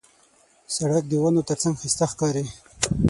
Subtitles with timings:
[0.75, 2.45] سړک د ونو ترڅنګ ښایسته ښکاري.